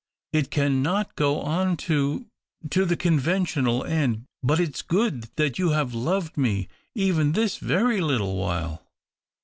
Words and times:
It 0.33 0.49
cannot 0.49 1.15
go 1.15 1.41
on 1.41 1.77
to— 1.85 2.25
to 2.71 2.85
the 2.85 2.97
conventional 2.97 3.83
end, 3.83 4.25
but 4.41 4.59
it's 4.59 4.81
good 4.81 5.29
that 5.35 5.59
you 5.59 5.69
have 5.77 5.93
loved 5.93 6.37
me 6.37 6.69
even 6.95 7.33
this 7.33 7.57
very 7.57 8.01
little 8.01 8.35
while." 8.35 8.81